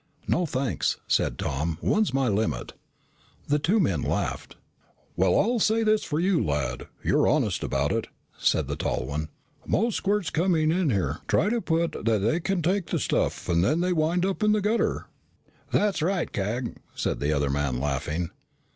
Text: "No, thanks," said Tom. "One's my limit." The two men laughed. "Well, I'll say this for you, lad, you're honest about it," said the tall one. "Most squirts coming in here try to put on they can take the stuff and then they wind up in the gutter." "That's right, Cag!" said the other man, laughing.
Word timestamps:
"No, 0.27 0.47
thanks," 0.47 0.97
said 1.07 1.37
Tom. 1.37 1.77
"One's 1.79 2.11
my 2.11 2.27
limit." 2.27 2.73
The 3.47 3.59
two 3.59 3.79
men 3.79 4.01
laughed. 4.01 4.55
"Well, 5.15 5.37
I'll 5.37 5.59
say 5.59 5.83
this 5.83 6.03
for 6.03 6.19
you, 6.19 6.43
lad, 6.43 6.87
you're 7.03 7.27
honest 7.27 7.61
about 7.63 7.91
it," 7.91 8.07
said 8.35 8.67
the 8.67 8.75
tall 8.75 9.05
one. 9.05 9.29
"Most 9.67 9.97
squirts 9.97 10.31
coming 10.31 10.71
in 10.71 10.89
here 10.89 11.19
try 11.27 11.49
to 11.49 11.61
put 11.61 11.95
on 11.95 12.03
they 12.03 12.39
can 12.39 12.63
take 12.63 12.87
the 12.87 12.97
stuff 12.97 13.47
and 13.47 13.63
then 13.63 13.81
they 13.81 13.93
wind 13.93 14.25
up 14.25 14.41
in 14.41 14.53
the 14.53 14.59
gutter." 14.61 15.05
"That's 15.71 16.01
right, 16.01 16.31
Cag!" 16.31 16.77
said 16.95 17.19
the 17.19 17.31
other 17.31 17.51
man, 17.51 17.79
laughing. 17.79 18.31